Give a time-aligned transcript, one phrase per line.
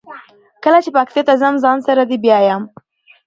[0.63, 2.67] کله چې پکتیا ته ځم ځان سره دې بیایمه.